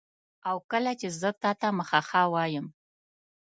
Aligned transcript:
او 0.49 0.55
کله 0.71 0.91
چي 0.99 1.07
زه 1.21 1.29
تاته 1.41 1.67
مخه 1.77 1.99
ښه 2.07 2.21
وایم 2.33 2.65